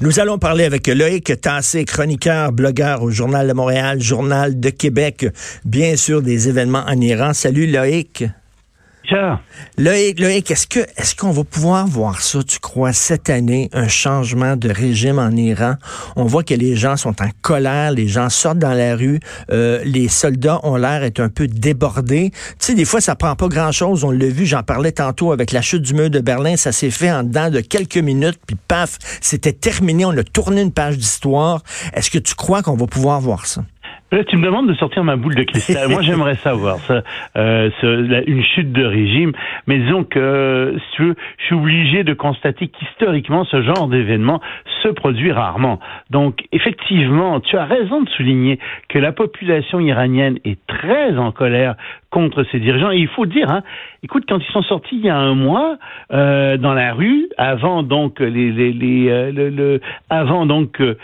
[0.00, 5.26] Nous allons parler avec Loïc Tassé, chroniqueur, blogueur au Journal de Montréal, Journal de Québec,
[5.64, 7.32] bien sûr des événements en Iran.
[7.32, 8.24] Salut Loïc.
[9.78, 13.88] Loïc, Loïc est-ce que est-ce qu'on va pouvoir voir ça, tu crois, cette année, un
[13.88, 15.74] changement de régime en Iran?
[16.16, 19.82] On voit que les gens sont en colère, les gens sortent dans la rue, euh,
[19.84, 22.30] les soldats ont l'air d'être un peu débordés.
[22.32, 24.04] Tu sais, des fois, ça prend pas grand-chose.
[24.04, 26.90] On l'a vu, j'en parlais tantôt avec la chute du mur de Berlin, ça s'est
[26.90, 30.98] fait en dedans de quelques minutes, puis paf, c'était terminé, on a tourné une page
[30.98, 31.62] d'histoire.
[31.92, 33.64] Est-ce que tu crois qu'on va pouvoir voir ça?
[34.28, 35.88] Tu me demandes de sortir ma boule de cristal.
[35.88, 37.02] Moi, j'aimerais savoir ça,
[37.36, 37.70] euh,
[38.26, 39.32] une chute de régime.
[39.66, 44.40] Mais disons que, si tu veux, je suis obligé de constater qu'historiquement, ce genre d'événement
[44.82, 45.80] se produit rarement.
[46.10, 51.74] Donc, effectivement, tu as raison de souligner que la population iranienne est très en colère
[52.14, 52.92] contre ces dirigeants.
[52.92, 53.62] Et il faut dire, hein,
[54.04, 55.78] écoute, quand ils sont sortis il y a un mois
[56.12, 60.94] euh, dans la rue, avant donc les, les, les euh, le, avant donc euh,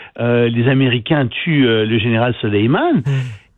[0.47, 2.93] les Américains tuent euh, le général Soleiman.
[3.05, 3.11] Mmh.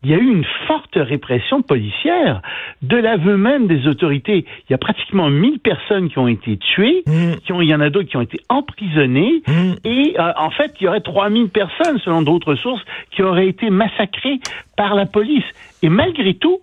[0.04, 2.42] Il y a eu une forte répression policière
[2.82, 4.46] de l'aveu même des autorités.
[4.68, 7.36] Il y a pratiquement 1000 personnes qui ont été tuées, mmh.
[7.46, 9.74] qui ont, il y en a d'autres qui ont été emprisonnées, mmh.
[9.86, 13.70] et euh, en fait, il y aurait 3000 personnes, selon d'autres sources, qui auraient été
[13.70, 14.40] massacrées
[14.76, 15.46] par la police.
[15.84, 16.60] Et malgré tout,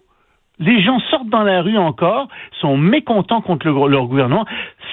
[0.61, 2.28] les gens sortent dans la rue encore,
[2.61, 4.44] sont mécontents contre leur gouvernement.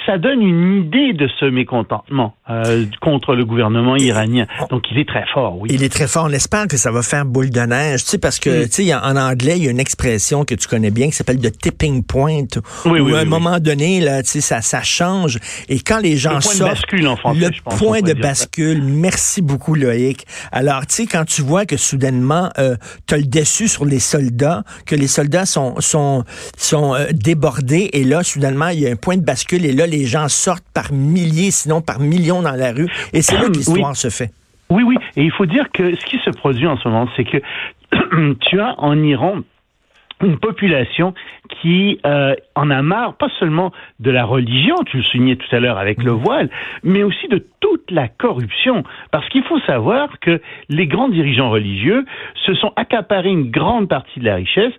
[0.07, 4.45] Ça donne une idée de ce mécontentement euh, contre le gouvernement iranien.
[4.69, 5.69] Donc, il est très fort, oui.
[5.69, 6.27] Il est très fort.
[6.29, 8.05] On espère que ça va faire boule de neige.
[8.05, 8.69] Tu sais, parce que, mm.
[8.69, 11.41] tu sais, en anglais, il y a une expression que tu connais bien qui s'appelle
[11.41, 12.45] the tipping point.
[12.85, 15.39] Oui, où à un moment donné, là, tu sais, ça, ça change.
[15.67, 16.69] Et quand les gens le point sortent.
[16.71, 18.81] De bascule en français, le point de bascule.
[18.81, 20.25] Merci beaucoup, Loïc.
[20.53, 22.75] Alors, tu sais, quand tu vois que soudainement, euh,
[23.07, 26.23] tu as le déçu sur les soldats, que les soldats sont, sont,
[26.55, 29.85] sont euh, débordés, et là, soudainement, il y a un point de bascule, et là,
[29.85, 32.89] les gens sortent par milliers, sinon par millions dans la rue.
[33.13, 34.31] Et c'est là que l'histoire se fait.
[34.69, 34.97] Oui, oui.
[35.15, 37.37] Et il faut dire que ce qui se produit en ce moment, c'est que
[38.41, 39.41] tu as en Iran
[40.21, 41.13] une population
[41.61, 45.59] qui euh, en a marre, pas seulement de la religion, tu le soulignais tout à
[45.59, 46.49] l'heure avec le voile,
[46.83, 48.83] mais aussi de toute la corruption.
[49.11, 52.05] Parce qu'il faut savoir que les grands dirigeants religieux
[52.45, 54.73] se sont accaparés une grande partie de la richesse,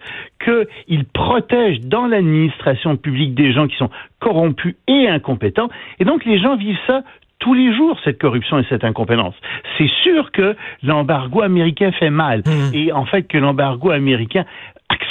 [0.44, 5.68] qu'ils protègent dans l'administration publique des gens qui sont corrompus et incompétents,
[6.00, 7.02] et donc les gens vivent ça
[7.38, 9.34] tous les jours cette corruption et cette incompétence.
[9.76, 12.74] C'est sûr que l'embargo américain fait mal mm.
[12.74, 14.44] et en fait que l'embargo américain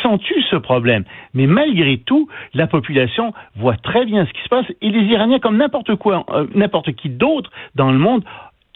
[0.07, 1.03] accentue ce problème.
[1.33, 5.39] Mais malgré tout, la population voit très bien ce qui se passe et les Iraniens,
[5.39, 8.23] comme n'importe quoi, euh, n'importe qui d'autre dans le monde,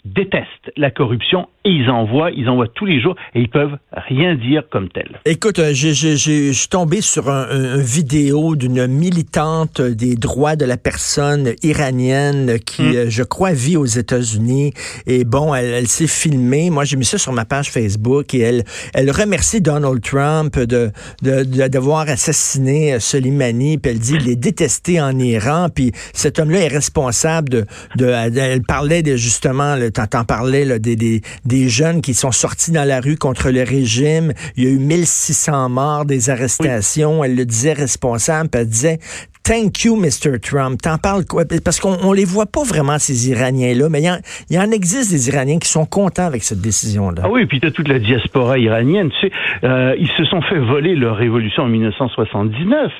[0.04, 3.48] détestent la corruption et ils en voient, ils en voient tous les jours et ils
[3.48, 5.20] peuvent rien dire comme tel.
[5.24, 10.76] Écoute, euh, je suis tombé sur un, un, vidéo d'une militante des droits de la
[10.76, 12.96] personne iranienne qui, hmm.
[12.96, 14.72] euh, je crois, vit aux États-Unis.
[15.06, 16.70] Et bon, elle, elle s'est filmée.
[16.70, 18.64] Moi, j'ai mis ça sur ma page Facebook et elle,
[18.94, 20.90] elle remercie Donald Trump de
[21.22, 23.78] d'avoir de, assassiné Soleimani.
[23.78, 25.68] Puis elle dit il est détesté en Iran.
[25.72, 27.64] Puis cet homme-là est responsable de,
[27.96, 32.70] de, Elle parlait de justement, t'en parlais là, des, des des jeunes qui sont sortis
[32.70, 34.32] dans la rue contre le régime.
[34.56, 37.22] Il y a eu 1600 morts, des arrestations.
[37.22, 38.98] Elle le disait responsable, puis elle disait
[39.44, 40.38] Thank you, Mr.
[40.38, 40.80] Trump.
[40.82, 41.42] T'en parles quoi?
[41.64, 45.28] Parce qu'on on les voit pas vraiment, ces Iraniens-là, mais il y, en existe des
[45.30, 47.22] Iraniens qui sont contents avec cette décision-là.
[47.24, 49.10] Ah oui, puis t'as toute la diaspora iranienne.
[49.10, 49.32] Tu sais,
[49.64, 52.92] euh, ils se sont fait voler leur révolution en 1979.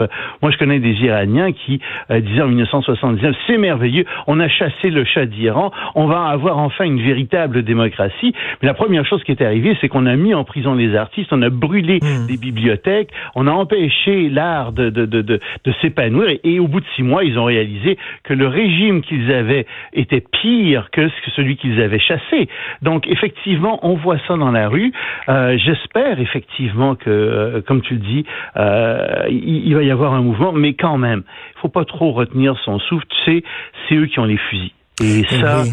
[0.43, 4.91] Moi, je connais des Iraniens qui euh, disaient en 1979, c'est merveilleux, on a chassé
[4.91, 8.35] le chat d'Iran, on va avoir enfin une véritable démocratie.
[8.61, 11.29] Mais la première chose qui est arrivée, c'est qu'on a mis en prison les artistes,
[11.31, 12.27] on a brûlé hmm.
[12.27, 16.87] des bibliothèques, on a empêché l'art de, de, de, de s'épanouir et, au bout de
[16.97, 21.81] six mois, ils ont réalisé que le régime qu'ils avaient était pire que celui qu'ils
[21.81, 22.49] avaient chassé.
[22.83, 24.93] Donc, effectivement, on voit ça dans la rue.
[25.29, 28.25] Euh, j'espère effectivement que, euh, comme tu le dis,
[28.57, 31.23] euh, il, va y avoir un mouvement, mais quand même,
[31.57, 33.07] il faut pas trop retenir son souffle.
[33.09, 33.45] Tu sais,
[33.89, 34.73] c'est eux qui ont les fusils.
[35.01, 35.65] Et ça,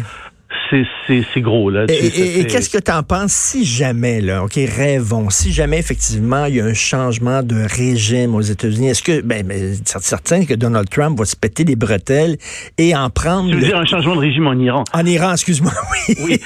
[0.70, 1.70] c'est gros.
[1.70, 6.44] Là, et, qu'est-ce que tu en penses si jamais, là, OK, rêvons, si jamais effectivement
[6.46, 10.44] il y a un changement de régime aux États-Unis, est-ce que, ben, ben c'est certain
[10.44, 12.36] que Donald Trump va se péter les bretelles
[12.78, 13.50] et en prendre...
[13.50, 14.84] Tu veux dire un changement de régime en Iran?
[14.92, 15.72] En Iran, excuse-moi,
[16.08, 16.16] oui.
[16.24, 16.40] Oui,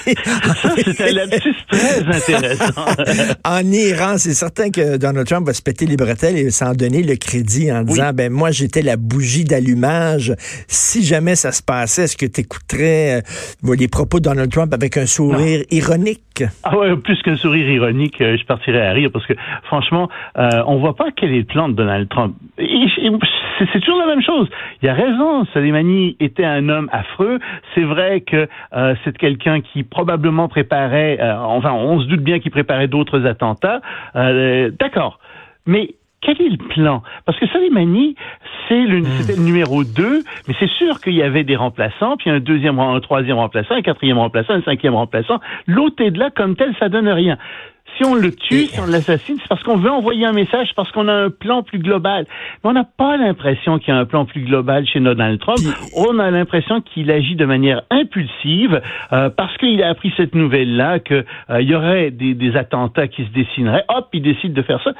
[0.62, 2.84] ça c'était très intéressant.
[3.44, 7.02] en Iran, c'est certain que Donald Trump va se péter les bretelles et s'en donner
[7.02, 10.34] le crédit en disant, ben moi j'étais la bougie d'allumage.
[10.68, 13.22] Si jamais ça se passait, est-ce que tu écouterais
[13.64, 16.42] euh, les propos de Donald Trump avec un sourire ironique.
[16.64, 20.50] Ah ouais, plus qu'un sourire ironique, euh, je partirais à rire parce que franchement, euh,
[20.66, 22.34] on voit pas quel est le plan de Donald Trump.
[22.58, 24.48] C'est toujours la même chose.
[24.82, 27.38] Il a raison, Soleimani était un homme affreux.
[27.76, 32.40] C'est vrai que euh, c'est quelqu'un qui probablement préparait, euh, enfin on se doute bien
[32.40, 33.80] qu'il préparait d'autres attentats.
[34.14, 35.20] D'accord.
[35.66, 35.94] Mais
[36.24, 37.02] quel est le plan?
[37.26, 38.16] Parce que Soleimani,
[38.68, 39.28] c'est le, hmm.
[39.28, 43.00] le numéro 2, mais c'est sûr qu'il y avait des remplaçants, puis un deuxième, un
[43.00, 45.40] troisième remplaçant, un quatrième remplaçant, un cinquième remplaçant.
[45.66, 47.38] L'autre est de là comme tel, ça donne rien.
[47.96, 50.90] Si on le tue, si on l'assassine, c'est parce qu'on veut envoyer un message, parce
[50.90, 52.26] qu'on a un plan plus global.
[52.62, 55.60] Mais on n'a pas l'impression qu'il y a un plan plus global chez Donald Trump.
[55.94, 58.80] On a l'impression qu'il agit de manière impulsive
[59.12, 63.24] euh, parce qu'il a appris cette nouvelle-là qu'il euh, y aurait des, des, attentats qui
[63.26, 63.84] se dessineraient.
[63.88, 64.92] Hop, il décide de faire ça.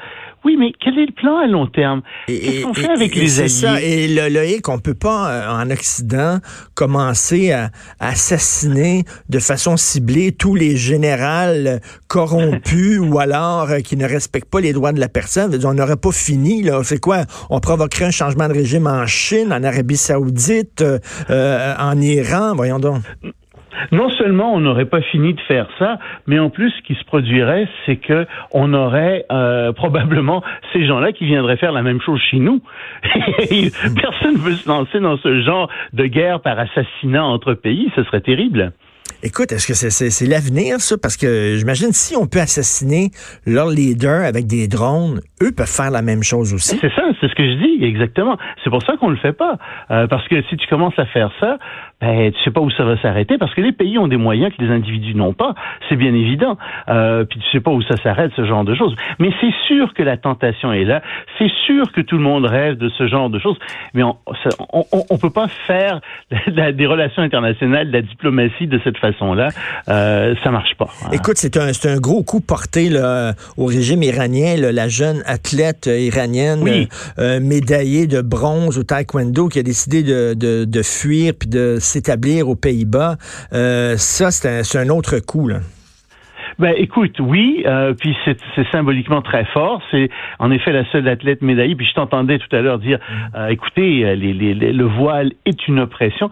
[0.45, 2.03] Oui, mais quel est le plan à long terme?
[2.27, 3.81] Qu'est-ce qu'on fait avec les alliés ça.
[3.81, 6.37] Et le, le qu'on peut pas euh, en Occident
[6.75, 14.05] commencer à, assassiner de façon ciblée tous les généraux corrompus ou alors euh, qui ne
[14.05, 15.59] respectent pas les droits de la personne.
[15.65, 16.81] On n'aurait pas fini là.
[16.83, 17.23] C'est quoi?
[17.49, 22.53] On provoquerait un changement de régime en Chine, en Arabie Saoudite, euh, en Iran.
[22.55, 23.01] Voyons donc
[23.91, 27.03] non seulement on n'aurait pas fini de faire ça, mais en plus, ce qui se
[27.05, 30.43] produirait, c'est que on aurait euh, probablement
[30.73, 32.61] ces gens-là qui viendraient faire la même chose chez nous.
[33.03, 38.03] Personne ne veut se lancer dans ce genre de guerre par assassinat entre pays, ce
[38.03, 38.73] serait terrible.
[39.23, 40.97] Écoute, est-ce que c'est l'avenir, ça?
[41.01, 43.09] Parce que j'imagine si on peut assassiner
[43.47, 46.77] leur leader avec des drones, eux peuvent faire la même chose aussi.
[46.77, 48.37] C'est ça, c'est ce que je dis, exactement.
[48.63, 49.57] C'est pour ça qu'on le fait pas.
[49.89, 51.57] Euh, parce que si tu commences à faire ça,
[52.01, 54.53] ben, tu sais pas où ça va s'arrêter parce que les pays ont des moyens
[54.55, 55.55] que les individus n'ont pas,
[55.87, 56.57] c'est bien évident.
[56.89, 58.95] Euh, puis tu sais pas où ça s'arrête, ce genre de choses.
[59.19, 61.01] Mais c'est sûr que la tentation est là.
[61.37, 63.57] C'est sûr que tout le monde rêve de ce genre de choses.
[63.93, 64.17] Mais on
[64.73, 66.01] on, on, peut pas faire
[66.47, 69.49] des relations internationales, de la diplomatie de cette façon-là.
[69.87, 70.87] Euh, ça marche pas.
[71.03, 71.09] Hein.
[71.13, 74.57] Écoute, c'est un, un gros coup porté là, au régime iranien.
[74.57, 76.63] Là, la jeune athlète iranienne
[77.19, 81.77] euh, médaillée de bronze au taekwondo qui a décidé de, de, de fuir puis de
[81.85, 83.15] s'établir aux Pays-Bas,
[83.53, 85.59] euh, ça, c'est un, autre coup, là.
[86.57, 88.37] Ben, écoute, oui, euh, puis c'est
[88.71, 89.81] symboliquement très fort.
[89.91, 90.09] C'est
[90.39, 91.75] en effet la seule athlète médaillée.
[91.75, 93.35] Puis je t'entendais tout à l'heure dire, mm.
[93.35, 96.29] euh, écoutez, les, les, le voile est une oppression.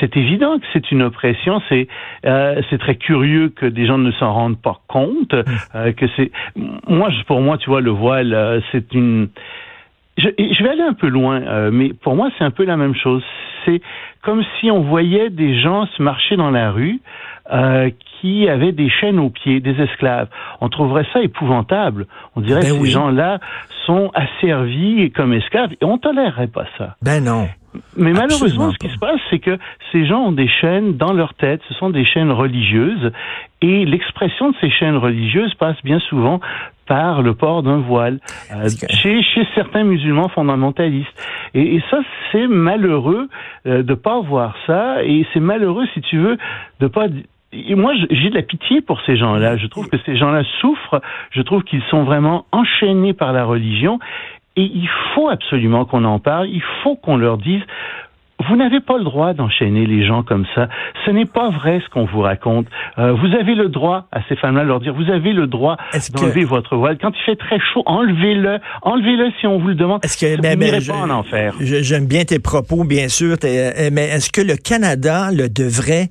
[0.00, 1.60] c'est évident que c'est une oppression.
[1.68, 1.86] C'est
[2.22, 5.34] c'est très curieux que des gens ne s'en rendent pas compte.
[5.34, 5.92] Mm.
[5.92, 6.30] que c'est
[6.88, 9.28] moi, pour moi, tu vois, le voile, c'est une
[10.18, 12.94] je, je, vais aller un peu loin, mais pour moi, c'est un peu la même
[12.94, 13.22] chose
[13.64, 13.80] c'est
[14.22, 17.00] comme si on voyait des gens se marcher dans la rue
[17.52, 20.28] euh, qui avaient des chaînes aux pieds, des esclaves.
[20.60, 22.06] On trouverait ça épouvantable.
[22.36, 23.40] On dirait ben que ces gens-là
[23.84, 26.96] sont asservis comme esclaves et on tolérerait pas ça.
[27.02, 27.48] Ben non.
[27.96, 29.58] Mais malheureusement, ce qui se passe, c'est que
[29.90, 33.12] ces gens ont des chaînes dans leur tête, ce sont des chaînes religieuses,
[33.60, 36.40] et l'expression de ces chaînes religieuses passe bien souvent
[36.86, 38.18] par le port d'un voile
[38.52, 41.08] euh, chez, chez certains musulmans fondamentalistes.
[41.54, 43.28] Et, et ça, c'est malheureux
[43.66, 46.36] euh, de pas voir ça, et c'est malheureux, si tu veux,
[46.80, 47.06] de pas
[47.52, 49.58] et moi, j'ai de la pitié pour ces gens-là.
[49.58, 51.02] Je trouve que ces gens-là souffrent.
[51.30, 53.98] Je trouve qu'ils sont vraiment enchaînés par la religion.
[54.56, 56.48] Et il faut absolument qu'on en parle.
[56.48, 57.62] Il faut qu'on leur dise,
[58.48, 60.68] vous n'avez pas le droit d'enchaîner les gens comme ça.
[61.04, 62.66] Ce n'est pas vrai ce qu'on vous raconte.
[62.98, 65.76] Euh, vous avez le droit à ces femmes-là de leur dire, vous avez le droit
[66.14, 66.98] d'enlever votre voile.
[67.00, 68.58] Quand il fait très chaud, enlevez-le.
[68.82, 70.04] Enlevez-le si on vous le demande.
[70.04, 71.54] Est-ce que, ben, ben, pas en enfer.
[71.60, 73.36] J'aime bien tes propos, bien sûr.
[73.44, 76.08] Euh, mais est-ce que le Canada le devrait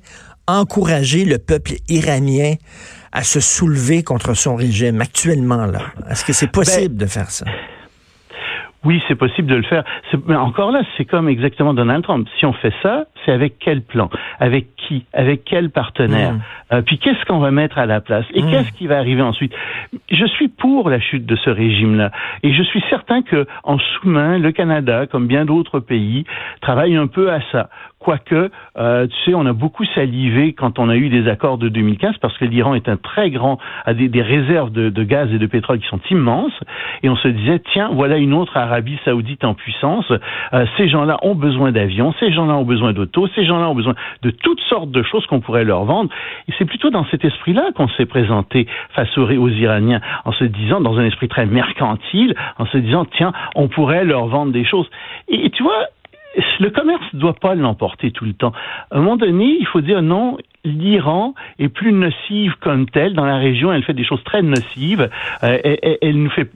[0.48, 2.54] encourager le peuple iranien
[3.12, 5.80] à se soulever contre son régime actuellement là?
[6.10, 7.44] Est-ce que c'est possible ben, de faire ça?
[8.84, 9.84] Oui, c'est possible de le faire.
[10.26, 12.28] Mais encore là, c'est comme exactement Donald Trump.
[12.38, 14.10] Si on fait ça, c'est avec quel plan?
[14.40, 15.04] Avec qui?
[15.12, 16.34] Avec quel partenaire?
[16.34, 16.40] Mm.
[16.72, 18.24] euh, Puis qu'est-ce qu'on va mettre à la place?
[18.34, 18.50] Et mm.
[18.50, 19.54] qu'est-ce qui va arriver ensuite?
[20.10, 22.10] Je suis pour la chute de ce régime-là.
[22.42, 26.24] Et je suis certain que en sous-main, le Canada, comme bien d'autres pays,
[26.60, 27.68] travaille un peu à ça.
[28.02, 31.68] Quoique, euh, tu sais, on a beaucoup salivé quand on a eu des accords de
[31.68, 35.46] 2015 parce que l'Iran est un très grand, a des, réserves de, gaz et de
[35.46, 36.52] pétrole qui sont immenses.
[37.04, 40.12] Et on se disait, tiens, voilà une autre Arabie saoudite en puissance.
[40.52, 43.94] Euh, ces gens-là ont besoin d'avions, ces gens-là ont besoin d'autos, ces gens-là ont besoin
[44.22, 46.10] de toutes sortes de choses qu'on pourrait leur vendre.
[46.48, 48.66] Et c'est plutôt dans cet esprit-là qu'on s'est présenté
[48.96, 53.32] face aux Iraniens, en se disant, dans un esprit très mercantile, en se disant, tiens,
[53.54, 54.90] on pourrait leur vendre des choses.
[55.28, 55.86] et tu vois,
[56.60, 58.52] le commerce ne doit pas l'emporter tout le temps.
[58.90, 63.24] À un moment donné, il faut dire non, l'Iran est plus nocive comme telle dans
[63.24, 63.72] la région.
[63.72, 65.08] Elle fait des choses très nocives.
[65.42, 65.58] Euh,
[66.00, 66.50] elle, nous fait,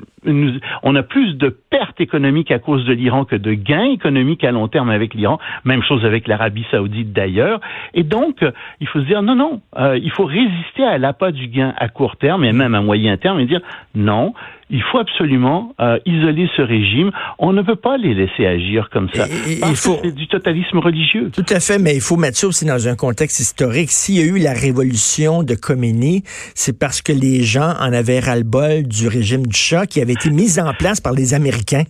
[0.82, 4.52] on a plus de pertes économiques à cause de l'Iran que de gains économiques à
[4.52, 5.38] long terme avec l'Iran.
[5.64, 7.60] Même chose avec l'Arabie Saoudite d'ailleurs.
[7.94, 11.32] Et donc, euh, il faut se dire non, non, euh, il faut résister à l'appât
[11.32, 13.60] du gain à court terme et même à moyen terme et dire
[13.94, 14.34] non,
[14.68, 17.12] il faut absolument euh, isoler ce régime.
[17.38, 19.26] On ne peut pas les laisser agir comme ça.
[19.46, 19.98] il faut...
[20.02, 21.30] c'est du totalisme religieux.
[21.32, 23.90] Tout à fait, mais il faut mettre ça aussi dans un contexte historique.
[23.98, 26.22] S'il y a eu la révolution de Khomeini,
[26.54, 30.28] c'est parce que les gens en avaient ras-le-bol du régime du Shah qui avait été
[30.28, 31.84] mis en place par les Américains.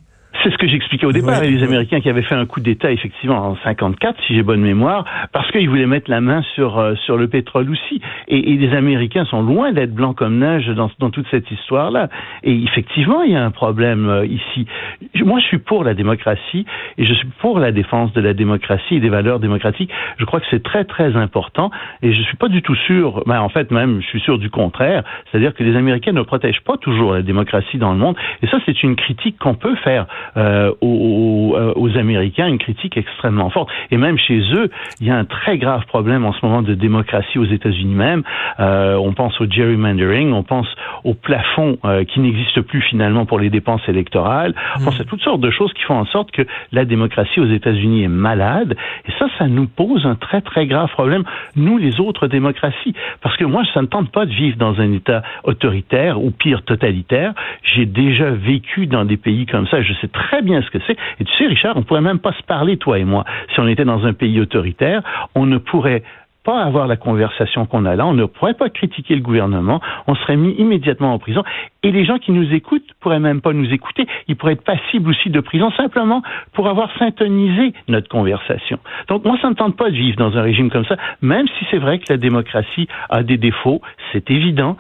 [0.47, 1.43] C'est ce que j'expliquais au départ.
[1.43, 5.05] les Américains qui avaient fait un coup d'État effectivement en 54, si j'ai bonne mémoire,
[5.33, 8.01] parce qu'ils voulaient mettre la main sur euh, sur le pétrole aussi.
[8.29, 12.11] Et, et les Américains sont loin d'être blancs comme neige dans, dans toute cette histoire-là.
[12.45, 14.69] Et effectivement, il y a un problème euh, ici.
[15.17, 16.65] Moi, je suis pour la démocratie
[16.97, 19.91] et je suis pour la défense de la démocratie et des valeurs démocratiques.
[20.17, 21.73] Je crois que c'est très très important.
[22.03, 23.25] Et je suis pas du tout sûr.
[23.27, 25.03] Ben, en fait, même, je suis sûr du contraire.
[25.29, 28.15] C'est-à-dire que les Américains ne protègent pas toujours la démocratie dans le monde.
[28.43, 32.97] Et ça, c'est une critique qu'on peut faire euh, aux, euh, aux, Américains une critique
[32.97, 33.71] extrêmement forte.
[33.91, 36.75] Et même chez eux, il y a un très grave problème en ce moment de
[36.75, 38.23] démocratie aux États-Unis même.
[38.61, 40.69] Euh, on pense au gerrymandering, on pense
[41.05, 44.55] au plafond euh, qui n'existe plus finalement pour les dépenses électorales.
[44.79, 47.49] On pense à toutes sortes de choses qui font en sorte que la démocratie aux
[47.49, 48.77] États-Unis est malade.
[49.09, 51.25] Et ça, ça nous pose un très très grave problème,
[51.55, 52.95] nous les autres démocraties.
[53.23, 56.63] Parce que moi, ça ne tente pas de vivre dans un État autoritaire ou pire
[56.63, 57.33] totalitaire.
[57.63, 59.81] J'ai déjà vécu dans des pays comme ça.
[59.83, 60.97] Je sais très très bien ce que c'est.
[61.21, 63.25] Et tu sais, Richard, on pourrait même pas se parler, toi et moi.
[63.55, 65.03] Si on était dans un pays autoritaire,
[65.35, 66.03] on ne pourrait
[66.43, 70.15] pas avoir la conversation qu'on a là, on ne pourrait pas critiquer le gouvernement, on
[70.15, 71.43] serait mis immédiatement en prison.
[71.83, 75.11] Et les gens qui nous écoutent pourraient même pas nous écouter, ils pourraient être passibles
[75.11, 78.79] aussi de prison simplement pour avoir syntonisé notre conversation.
[79.09, 81.67] Donc moi, ça ne tente pas de vivre dans un régime comme ça, même si
[81.71, 83.81] c'est vrai que la démocratie a des défauts,
[84.13, 84.77] c'est évident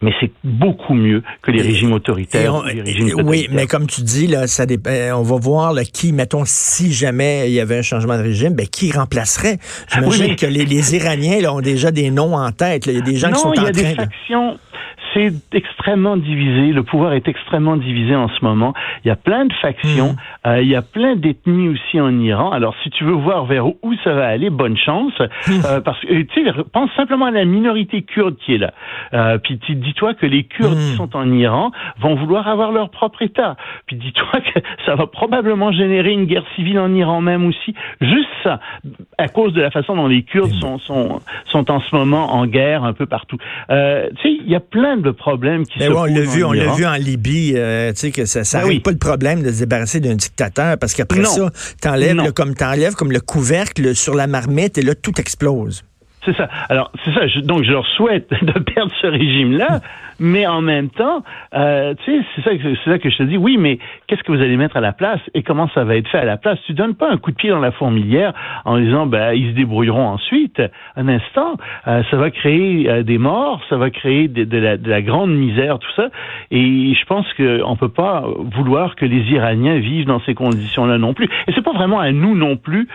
[0.00, 2.62] mais c'est beaucoup mieux que les régimes autoritaires.
[3.24, 6.92] oui, mais comme tu dis, là, ça euh, on va voir là, qui, mettons, si
[6.92, 9.58] jamais il y avait un changement de régime, ben, qui remplacerait?
[9.92, 12.86] J'imagine que les, les, Iraniens là, ont déjà des noms en tête.
[12.86, 14.58] Il y a des gens qui sont en train factions
[15.14, 16.72] c'est extrêmement divisé.
[16.72, 18.74] Le pouvoir est extrêmement divisé en ce moment.
[19.04, 20.12] Il y a plein de factions.
[20.12, 20.48] Hmm.
[20.48, 22.50] Euh, il y a plein d'ethnies aussi en Iran.
[22.50, 25.12] Alors, si tu veux voir vers où ça va aller, bonne chance.
[25.18, 25.60] Hmm.
[25.64, 28.72] Euh, parce que, tu sais, pense simplement à la minorité kurde qui est là.
[29.14, 30.96] Euh, puis dis-toi que les Kurdes qui hmm.
[30.96, 33.56] sont en Iran vont vouloir avoir leur propre État.
[33.86, 37.74] Puis dis-toi que ça va probablement générer une guerre civile en Iran même aussi.
[38.00, 38.60] Juste ça,
[39.16, 42.46] à cause de la façon dont les Kurdes sont, sont, sont en ce moment en
[42.46, 43.38] guerre un peu partout.
[43.68, 46.72] Tu sais, il y a plein de problèmes qui Mais On l'a vu, on l'a
[46.72, 49.60] vu en Libye, euh, tu sais que ça, ça ben pas le problème de se
[49.60, 51.50] débarrasser d'un dictateur parce qu'après ça,
[51.80, 55.84] t'enlèves comme t'enlèves comme le couvercle sur la marmite et là tout explose.
[56.24, 56.48] C'est ça.
[56.68, 57.20] Alors, c'est ça.
[57.42, 59.80] donc, je leur souhaite de perdre ce régime-là,
[60.18, 61.22] mais en même temps,
[61.54, 63.36] euh, tu sais, c'est ça, c'est ça que je te dis.
[63.36, 66.08] Oui, mais qu'est-ce que vous allez mettre à la place et comment ça va être
[66.08, 66.58] fait à la place?
[66.66, 68.32] Tu donnes pas un coup de pied dans la fourmilière
[68.64, 70.62] en disant, ben, ils se débrouilleront ensuite.
[70.96, 71.56] Un instant,
[71.86, 75.34] euh, ça va créer euh, des morts, ça va créer de, la, de, la, grande
[75.34, 76.08] misère, tout ça.
[76.50, 78.24] Et je pense qu'on peut pas
[78.56, 81.28] vouloir que les Iraniens vivent dans ces conditions-là non plus.
[81.46, 82.88] Et c'est pas vraiment à nous non plus,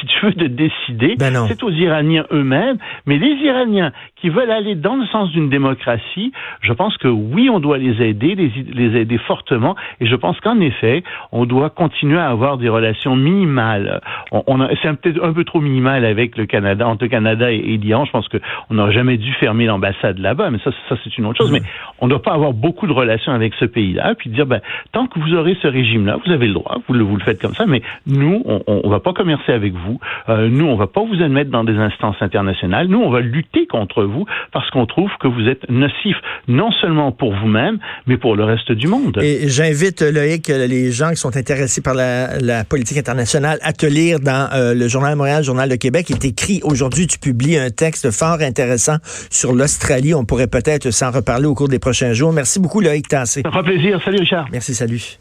[0.00, 1.16] si tu veux, de décider.
[1.18, 3.92] Ben c'est aux Iraniens eux-mêmes mais les Iraniens
[4.26, 8.02] qui veulent aller dans le sens d'une démocratie, je pense que oui, on doit les
[8.02, 12.68] aider, les, aider fortement, et je pense qu'en effet, on doit continuer à avoir des
[12.68, 14.00] relations minimales.
[14.32, 18.04] On, c'est peut-être un peu trop minimal avec le Canada, entre le Canada et, l'Iran.
[18.04, 21.38] Je pense qu'on n'aurait jamais dû fermer l'ambassade là-bas, mais ça, ça c'est une autre
[21.38, 21.52] chose.
[21.52, 21.62] Mais
[22.00, 25.06] on ne doit pas avoir beaucoup de relations avec ce pays-là, puis dire, ben, tant
[25.06, 27.54] que vous aurez ce régime-là, vous avez le droit, vous le, vous le faites comme
[27.54, 30.00] ça, mais nous, on ne va pas commercer avec vous.
[30.28, 33.66] Euh, nous, on va pas vous admettre dans des instances internationales nous, on va lutter
[33.66, 34.15] contre vous
[34.52, 36.16] parce qu'on trouve que vous êtes nocif,
[36.48, 39.18] non seulement pour vous-même, mais pour le reste du monde.
[39.22, 44.18] Et j'invite, Loïc, les gens qui sont intéressés par la, politique internationale à te lire
[44.20, 46.06] dans euh, le Journal de Montréal, le Journal de Québec.
[46.08, 48.96] Il est écrit aujourd'hui, tu publies un texte fort intéressant
[49.30, 50.14] sur l'Australie.
[50.14, 52.32] On pourrait peut-être s'en reparler au cours des prochains jours.
[52.32, 53.42] Merci beaucoup, Loïc Tassé.
[53.42, 54.00] Ça fera plaisir.
[54.04, 54.46] Salut, Richard.
[54.50, 55.18] Merci, salut.